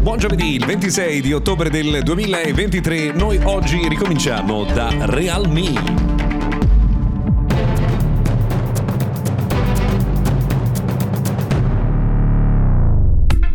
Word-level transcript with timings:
Buon 0.00 0.16
giovedì, 0.16 0.54
il 0.54 0.64
26 0.64 1.20
di 1.20 1.34
ottobre 1.34 1.68
del 1.68 2.00
2023. 2.02 3.12
Noi 3.12 3.38
oggi 3.44 3.86
ricominciamo 3.86 4.64
da 4.64 4.88
Realme. 5.00 6.19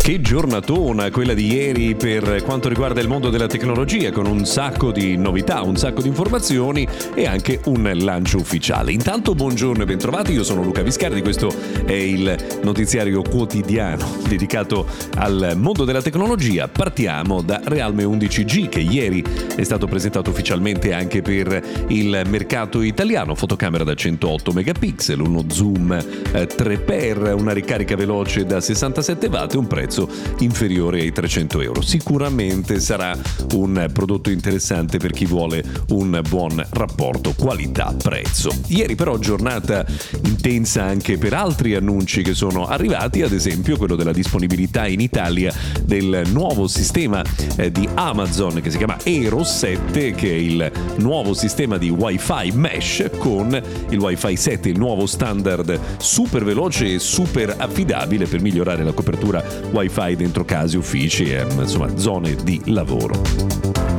Che 0.05 0.21
giornatona 0.21 1.09
quella 1.09 1.33
di 1.33 1.51
ieri 1.51 1.95
per 1.95 2.43
quanto 2.43 2.69
riguarda 2.69 3.01
il 3.01 3.07
mondo 3.07 3.31
della 3.31 3.47
tecnologia, 3.47 4.11
con 4.11 4.27
un 4.27 4.45
sacco 4.45 4.91
di 4.91 5.17
novità, 5.17 5.63
un 5.63 5.77
sacco 5.77 6.03
di 6.03 6.09
informazioni 6.09 6.87
e 7.15 7.25
anche 7.25 7.59
un 7.65 7.91
lancio 7.91 8.37
ufficiale. 8.37 8.91
Intanto 8.91 9.33
buongiorno 9.33 9.81
e 9.81 9.85
bentrovati, 9.87 10.31
io 10.31 10.43
sono 10.43 10.61
Luca 10.61 10.83
Viscardi, 10.83 11.23
questo 11.23 11.51
è 11.85 11.93
il 11.93 12.59
notiziario 12.61 13.23
quotidiano 13.23 14.05
dedicato 14.27 14.85
al 15.15 15.53
mondo 15.55 15.85
della 15.85 16.03
tecnologia. 16.03 16.67
Partiamo 16.67 17.41
da 17.41 17.59
Realme 17.63 18.03
11G 18.03 18.69
che 18.69 18.81
ieri 18.81 19.23
è 19.55 19.63
stato 19.63 19.87
presentato 19.87 20.29
ufficialmente 20.29 20.93
anche 20.93 21.23
per 21.23 21.87
il 21.87 22.21
mercato 22.27 22.83
italiano, 22.83 23.33
fotocamera 23.33 23.83
da 23.83 23.95
108 23.95 24.51
megapixel, 24.51 25.19
uno 25.19 25.45
zoom 25.47 25.97
3x, 26.31 27.25
eh, 27.25 27.31
una 27.31 27.53
ricarica 27.53 27.95
veloce 27.95 28.45
da 28.45 28.61
67 28.61 29.25
watt 29.25 29.55
e 29.55 29.57
un 29.57 29.65
prezzo 29.65 29.93
prezzo 29.95 30.09
inferiore 30.39 30.99
ai 30.99 31.11
300 31.11 31.61
euro. 31.61 31.81
Sicuramente 31.81 32.79
sarà 32.81 33.17
un 33.53 33.89
prodotto 33.93 34.29
interessante 34.29 34.97
per 34.97 35.11
chi 35.11 35.25
vuole 35.25 35.63
un 35.89 36.21
buon 36.27 36.63
rapporto 36.71 37.33
qualità-prezzo. 37.37 38.51
Ieri 38.67 38.95
però 38.95 39.17
giornata 39.17 39.85
intensa 40.25 40.83
anche 40.83 41.17
per 41.17 41.33
altri 41.33 41.75
annunci 41.75 42.21
che 42.21 42.33
sono 42.33 42.65
arrivati, 42.67 43.21
ad 43.21 43.31
esempio 43.31 43.77
quello 43.77 43.95
della 43.95 44.11
disponibilità 44.11 44.85
in 44.87 44.99
Italia 44.99 45.53
del 45.83 46.23
nuovo 46.31 46.67
sistema 46.67 47.23
eh, 47.55 47.71
di 47.71 47.87
Amazon 47.93 48.61
che 48.61 48.71
si 48.71 48.77
chiama 48.77 48.97
Aero 49.05 49.43
7, 49.43 50.11
che 50.11 50.29
è 50.29 50.33
il 50.33 50.71
nuovo 50.97 51.33
sistema 51.33 51.77
di 51.77 51.89
Wi-Fi 51.89 52.51
mesh 52.53 53.09
con 53.17 53.61
il 53.89 53.99
Wi-Fi 53.99 54.35
7, 54.35 54.69
il 54.69 54.77
nuovo 54.77 55.05
standard 55.05 55.79
super 55.97 56.43
veloce 56.43 56.95
e 56.95 56.99
super 56.99 57.55
affidabile 57.57 58.25
per 58.25 58.41
migliorare 58.41 58.83
la 58.83 58.91
copertura 58.91 59.43
Wi-Fi 59.71 59.84
wifi 59.85 60.15
dentro 60.15 60.43
case, 60.43 60.77
uffici 60.77 61.25
e 61.25 61.45
insomma 61.57 61.95
zone 61.97 62.35
di 62.43 62.61
lavoro. 62.65 63.21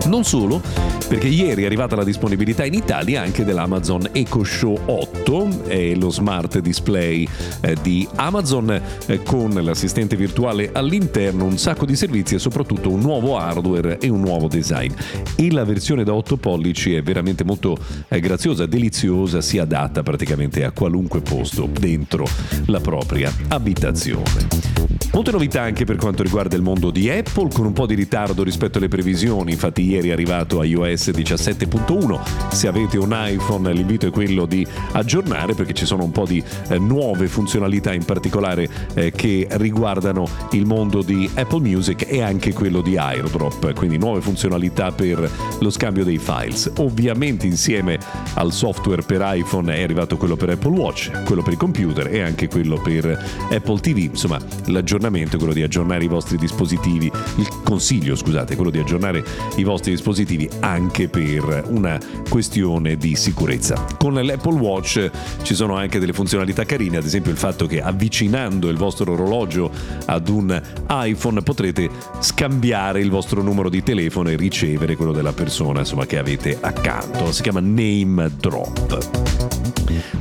Non 0.07 0.23
solo, 0.25 0.63
perché 1.09 1.27
ieri 1.27 1.65
è 1.65 1.67
arrivata 1.67 1.97
la 1.97 2.05
disponibilità 2.05 2.65
in 2.65 2.75
Italia 2.75 3.23
anche 3.23 3.45
dell'Amazon 3.45 4.11
Echo 4.13 4.45
Show 4.45 4.79
8, 4.85 5.65
è 5.67 5.95
lo 5.95 6.11
smart 6.11 6.61
display 6.61 7.27
eh, 7.61 7.77
di 7.83 8.07
Amazon 8.15 8.81
eh, 9.07 9.23
con 9.25 9.51
l'assistente 9.51 10.15
virtuale 10.15 10.71
all'interno, 10.73 11.45
un 11.45 11.59
sacco 11.59 11.87
di 11.87 11.97
servizi 11.97 12.37
e 12.37 12.39
soprattutto 12.39 12.91
un 12.91 13.01
nuovo 13.01 13.37
hardware 13.37 13.99
e 13.99 14.09
un 14.09 14.21
nuovo 14.21 14.47
design. 14.47 14.93
E 15.35 15.51
la 15.51 15.65
versione 15.65 16.05
da 16.05 16.15
8 16.15 16.37
pollici 16.37 16.95
è 16.95 17.03
veramente 17.03 17.43
molto 17.43 17.77
eh, 18.09 18.21
graziosa, 18.21 18.67
deliziosa, 18.67 19.41
si 19.41 19.59
adatta 19.59 20.05
praticamente 20.05 20.65
a 20.65 20.71
qualunque 20.71 21.21
posto 21.21 21.69
dentro 21.69 22.27
la 22.67 22.81
propria 22.81 23.33
abitazione. 23.49 24.77
Molte 25.13 25.31
novità 25.31 25.63
anche 25.63 25.76
per 25.85 25.97
quanto 25.97 26.23
riguarda 26.23 26.57
il 26.57 26.63
mondo 26.63 26.91
di 26.91 27.11
Apple, 27.11 27.49
con 27.53 27.67
un 27.67 27.73
po' 27.73 27.87
di 27.87 27.95
ritardo 27.95 28.43
rispetto 28.43 28.79
alle 28.79 28.89
previsioni, 28.89 29.53
infatti 29.53 29.83
ieri 29.83 30.09
è 30.09 30.13
arrivato 30.13 30.63
iOS 30.63 31.09
17.1, 31.09 32.49
se 32.51 32.69
avete 32.69 32.99
un 32.99 33.15
iPhone 33.15 33.73
l'invito 33.73 34.07
è 34.07 34.11
quello 34.11 34.47
di 34.47 34.67
aggiornare 34.93 35.55
perché 35.55 35.75
ci 35.75 35.85
sono 35.85 36.05
un 36.05 36.13
po' 36.13 36.25
di 36.25 36.43
eh, 36.69 36.79
nuove 36.79 37.29
funzionalità 37.29 37.93
in 37.93 38.05
particolare 38.05 38.69
eh, 38.95 39.11
che 39.11 39.47
riguardano 39.51 40.27
il 40.53 40.65
mondo 40.65 41.03
di 41.03 41.29
Apple 41.35 41.61
Music 41.61 42.07
e 42.09 42.23
anche 42.23 42.53
quello 42.53 42.81
di 42.81 42.97
AirDrop, 42.97 43.75
quindi 43.75 43.99
nuove 43.99 44.21
funzionalità 44.21 44.93
per 44.93 45.31
lo 45.61 45.71
scambio 45.71 46.05
dei 46.05 46.19
files. 46.19 46.71
Ovviamente 46.79 47.47
insieme 47.47 47.99
al 48.35 48.53
software 48.53 49.03
per 49.03 49.21
iPhone 49.23 49.75
è 49.75 49.83
arrivato 49.83 50.17
quello 50.17 50.37
per 50.37 50.51
Apple 50.51 50.71
Watch, 50.71 51.25
quello 51.25 51.43
per 51.43 51.53
i 51.53 51.57
computer 51.57 52.07
e 52.07 52.23
anche 52.23 52.49
quello 52.49 52.81
per 52.81 53.05
Apple 53.51 53.81
TV, 53.81 53.99
insomma 53.99 54.39
l'aggiornamento 54.67 55.37
è 55.37 55.39
quello 55.39 55.53
di 55.53 55.65
aggiornare 55.67 56.05
i 56.05 56.09
vostri 56.09 56.37
dispositivi, 56.37 57.11
il 57.37 57.49
consiglio 57.63 58.17
scusate, 58.17 58.57
quello 58.57 58.71
di 58.71 58.79
aggiornare 58.79 59.23
i 59.57 59.65
vostri 59.65 59.93
dispositivi 59.93 60.49
anche 60.61 61.09
per 61.09 61.65
una 61.69 62.01
questione 62.29 62.97
di 62.97 63.15
sicurezza. 63.15 63.85
Con 63.99 64.15
l'Apple 64.15 64.59
Watch 64.59 65.11
ci 65.43 65.55
sono 65.55 65.77
anche 65.77 65.99
delle 65.99 66.13
funzionalità 66.13 66.65
carine, 66.65 66.97
ad 66.97 67.05
esempio 67.05 67.31
il 67.31 67.39
fatto 67.39 67.67
che 67.67 67.83
avvicinando 67.83 68.69
il 68.69 68.77
vostro 68.77 69.13
orologio 69.13 69.71
ad 70.07 70.29
un 70.29 70.61
iPhone 70.89 71.43
potrete 71.43 71.91
scambiare 72.21 73.01
il 73.01 73.11
vostro 73.11 73.43
numero 73.43 73.69
di 73.69 73.83
telefono 73.83 74.31
e 74.31 74.37
ricevere 74.37 74.97
quello 74.97 75.13
della 75.13 75.33
persona 75.33 75.81
insomma, 75.81 76.07
che 76.07 76.19
avete 76.19 76.57
accanto. 76.61 77.33
Si 77.33 77.43
chiama 77.43 77.61
Name 77.61 78.31
Drop. 78.39 79.46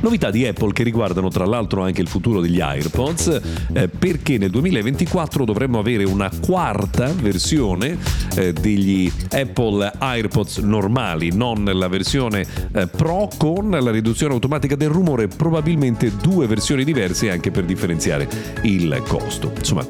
Novità 0.00 0.30
di 0.30 0.46
Apple 0.46 0.72
che 0.72 0.82
riguardano 0.82 1.28
tra 1.28 1.44
l'altro 1.44 1.82
anche 1.82 2.00
il 2.00 2.08
futuro 2.08 2.40
degli 2.40 2.60
AirPods, 2.60 3.40
eh, 3.72 3.88
perché 3.88 4.38
nel 4.38 4.50
2024 4.50 5.44
dovremmo 5.44 5.78
avere 5.78 6.04
una 6.04 6.30
quarta 6.40 7.12
versione 7.12 7.98
eh, 8.36 8.52
degli 8.52 9.10
Apple 9.30 9.92
AirPods 9.98 10.58
normali, 10.58 11.30
non 11.32 11.64
la 11.64 11.88
versione 11.88 12.46
eh, 12.72 12.86
Pro 12.86 13.28
con 13.36 13.70
la 13.70 13.90
riduzione 13.90 14.34
automatica 14.34 14.76
del 14.76 14.88
rumore, 14.88 15.28
probabilmente 15.28 16.12
due 16.20 16.46
versioni 16.46 16.84
diverse 16.84 17.30
anche 17.30 17.50
per 17.50 17.64
differenziare 17.64 18.28
il 18.62 19.02
costo. 19.06 19.52
Insomma, 19.56 19.86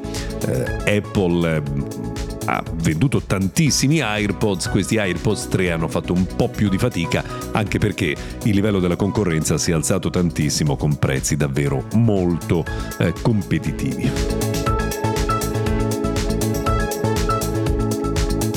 eh, 0.46 0.96
Apple 0.96 1.56
eh, 1.56 2.15
ha 2.46 2.62
venduto 2.82 3.20
tantissimi 3.22 4.00
AirPods, 4.00 4.68
questi 4.68 4.98
AirPods 4.98 5.48
3 5.48 5.72
hanno 5.72 5.88
fatto 5.88 6.12
un 6.12 6.26
po' 6.36 6.48
più 6.48 6.68
di 6.68 6.78
fatica 6.78 7.24
anche 7.52 7.78
perché 7.78 8.14
il 8.44 8.54
livello 8.54 8.80
della 8.80 8.96
concorrenza 8.96 9.58
si 9.58 9.70
è 9.70 9.74
alzato 9.74 10.10
tantissimo 10.10 10.76
con 10.76 10.98
prezzi 10.98 11.36
davvero 11.36 11.84
molto 11.94 12.64
eh, 12.98 13.12
competitivi. 13.20 14.10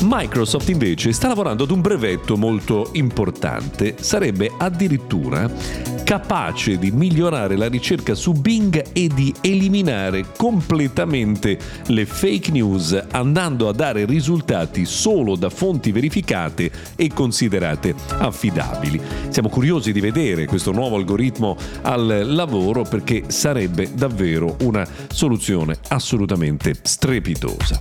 Microsoft 0.02 0.68
invece 0.70 1.12
sta 1.12 1.28
lavorando 1.28 1.62
ad 1.62 1.70
un 1.70 1.80
brevetto 1.80 2.36
molto 2.36 2.88
importante, 2.94 3.94
sarebbe 4.00 4.50
addirittura 4.58 5.48
capace 6.10 6.76
di 6.76 6.90
migliorare 6.90 7.54
la 7.54 7.68
ricerca 7.68 8.16
su 8.16 8.32
Bing 8.32 8.84
e 8.92 9.06
di 9.06 9.32
eliminare 9.42 10.24
completamente 10.36 11.56
le 11.86 12.04
fake 12.04 12.50
news 12.50 13.00
andando 13.12 13.68
a 13.68 13.72
dare 13.72 14.06
risultati 14.06 14.86
solo 14.86 15.36
da 15.36 15.50
fonti 15.50 15.92
verificate 15.92 16.68
e 16.96 17.12
considerate 17.14 17.94
affidabili. 18.18 19.00
Siamo 19.28 19.48
curiosi 19.48 19.92
di 19.92 20.00
vedere 20.00 20.46
questo 20.46 20.72
nuovo 20.72 20.96
algoritmo 20.96 21.56
al 21.82 22.22
lavoro 22.26 22.82
perché 22.82 23.26
sarebbe 23.28 23.94
davvero 23.94 24.56
una 24.62 24.84
soluzione 25.12 25.78
assolutamente 25.90 26.74
strepitosa. 26.82 27.80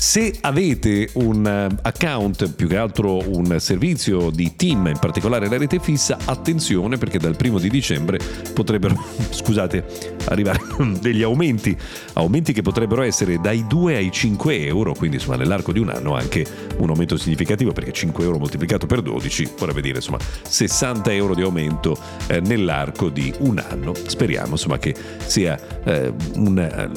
Se 0.00 0.32
avete 0.40 1.10
un 1.12 1.46
eh, 1.46 1.68
account, 1.82 2.54
più 2.54 2.66
che 2.68 2.78
altro 2.78 3.18
un 3.18 3.60
servizio 3.60 4.30
di 4.30 4.56
team, 4.56 4.86
in 4.86 4.98
particolare 4.98 5.46
la 5.46 5.58
rete 5.58 5.78
fissa, 5.78 6.16
attenzione 6.24 6.96
perché 6.96 7.18
dal 7.18 7.36
primo 7.36 7.58
di 7.58 7.68
dicembre 7.68 8.18
potrebbero, 8.54 8.98
scusate, 9.28 10.16
arrivare 10.30 10.60
degli 11.00 11.22
aumenti, 11.22 11.76
aumenti 12.14 12.52
che 12.52 12.62
potrebbero 12.62 13.02
essere 13.02 13.38
dai 13.40 13.66
2 13.66 13.96
ai 13.96 14.10
5 14.10 14.66
euro, 14.66 14.94
quindi 14.94 15.16
insomma 15.16 15.36
nell'arco 15.36 15.72
di 15.72 15.78
un 15.78 15.90
anno 15.90 16.14
anche 16.14 16.46
un 16.78 16.88
aumento 16.88 17.16
significativo 17.16 17.72
perché 17.72 17.92
5 17.92 18.24
euro 18.24 18.38
moltiplicato 18.38 18.86
per 18.86 19.02
12 19.02 19.50
vorrebbe 19.58 19.80
dire 19.80 19.96
insomma 19.96 20.18
60 20.48 21.12
euro 21.12 21.34
di 21.34 21.42
aumento 21.42 21.96
eh, 22.26 22.40
nell'arco 22.40 23.08
di 23.08 23.32
un 23.40 23.58
anno. 23.58 23.92
Speriamo 24.06 24.52
insomma 24.52 24.78
che 24.78 24.94
sia 25.18 25.58
eh, 25.84 26.12
una, 26.34 26.90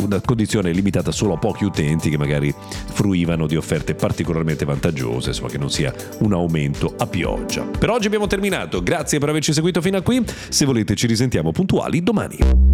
una 0.00 0.20
condizione 0.20 0.72
limitata 0.72 1.10
solo 1.10 1.34
a 1.34 1.38
pochi 1.38 1.64
utenti 1.64 2.10
che 2.10 2.18
magari 2.18 2.54
fruivano 2.92 3.46
di 3.46 3.56
offerte 3.56 3.94
particolarmente 3.94 4.64
vantaggiose, 4.64 5.30
insomma 5.30 5.48
che 5.48 5.58
non 5.58 5.70
sia 5.70 5.92
un 6.20 6.32
aumento 6.32 6.94
a 6.98 7.06
pioggia. 7.06 7.62
Per 7.62 7.90
oggi 7.90 8.06
abbiamo 8.06 8.26
terminato, 8.26 8.82
grazie 8.82 9.18
per 9.18 9.28
averci 9.28 9.52
seguito 9.52 9.80
fino 9.80 9.96
a 9.96 10.02
qui, 10.02 10.22
se 10.48 10.64
volete 10.64 10.94
ci 10.94 11.06
risentiamo 11.06 11.52
puntuali 11.52 12.02
domani. 12.02 12.73